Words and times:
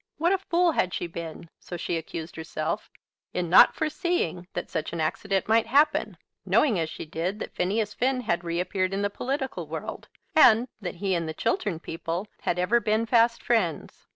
What 0.17 0.33
a 0.33 0.39
fool 0.39 0.71
had 0.71 0.95
she 0.95 1.05
been, 1.05 1.47
so 1.59 1.77
she 1.77 1.95
accused 1.95 2.35
herself, 2.35 2.89
in 3.35 3.51
not 3.51 3.75
foreseeing 3.75 4.47
that 4.53 4.67
such 4.67 4.93
an 4.93 4.99
accident 4.99 5.47
might 5.47 5.67
happen, 5.67 6.17
knowing 6.43 6.79
as 6.79 6.89
she 6.89 7.05
did 7.05 7.37
that 7.37 7.53
Phineas 7.53 7.93
Finn 7.93 8.21
had 8.21 8.43
reappeared 8.43 8.95
in 8.95 9.03
the 9.03 9.11
political 9.11 9.67
world, 9.67 10.07
and 10.35 10.67
that 10.81 10.95
he 10.95 11.13
and 11.13 11.29
the 11.29 11.35
Chiltern 11.35 11.79
people 11.79 12.25
had 12.41 12.57
ever 12.57 12.79
been 12.79 13.05
fast 13.05 13.43
friends! 13.43 14.07